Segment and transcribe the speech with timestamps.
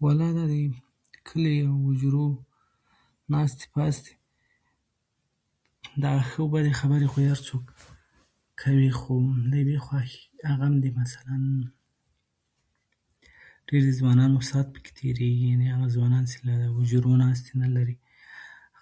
[0.00, 0.54] و الله دا د
[1.28, 2.28] کلي او د حجرو
[3.34, 4.12] ناستې پاستې
[6.04, 7.64] دا ښه او بدې خبرې خو هر څوک
[8.62, 9.14] کوي خو
[9.50, 11.34] د یوې خوښې هغه هم مثلآ
[13.70, 17.96] ډېرو ځوانانو ساعت پکې تېرېږي هغه ځوانان چې د حجرو ناستې نه لري